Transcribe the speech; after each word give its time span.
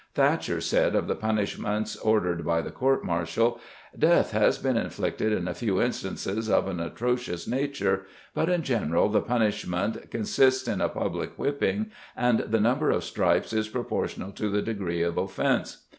Thacher 0.15 0.59
said 0.61 0.95
of 0.95 1.05
the 1.07 1.13
punishments 1.13 1.95
ordered 1.95 2.43
by 2.43 2.59
the 2.61 2.71
court 2.71 3.03
martial 3.05 3.59
"Death 3.95 4.31
has 4.31 4.57
been 4.57 4.75
inflicted 4.75 5.31
in 5.31 5.47
a 5.47 5.53
few 5.53 5.79
instances 5.79 6.49
of 6.49 6.67
an 6.67 6.79
atrocious 6.79 7.47
nature, 7.47 8.07
but 8.33 8.49
in 8.49 8.63
general, 8.63 9.09
the 9.09 9.21
punishment 9.21 10.09
consists 10.09 10.67
in 10.67 10.81
a 10.81 10.89
public 10.89 11.37
whipping, 11.37 11.91
and 12.17 12.39
the 12.39 12.59
number 12.59 12.89
of 12.89 13.03
stripes 13.03 13.53
is 13.53 13.69
proportioned 13.69 14.35
to 14.37 14.49
the 14.49 14.63
degree 14.63 15.03
of 15.03 15.19
offense. 15.19 15.85